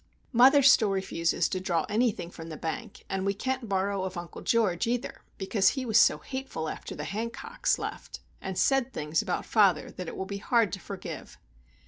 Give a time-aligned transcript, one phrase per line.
[0.33, 4.41] Mother still refuses to draw anything from the bank, and we can't borrow of Uncle
[4.41, 9.45] George, either; because he was so hateful after the Hancocks left, and said things about
[9.45, 11.37] father that it will be hard to forgive.